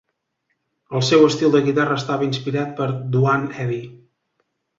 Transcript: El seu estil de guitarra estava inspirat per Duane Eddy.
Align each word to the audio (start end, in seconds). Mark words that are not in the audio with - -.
El 0.99 1.03
seu 1.09 1.25
estil 1.25 1.53
de 1.55 1.61
guitarra 1.67 1.99
estava 2.03 2.27
inspirat 2.29 2.73
per 2.81 2.89
Duane 3.19 3.53
Eddy. 3.67 3.79